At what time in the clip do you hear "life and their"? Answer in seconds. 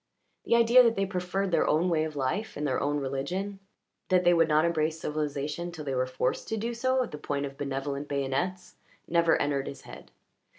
2.15-2.79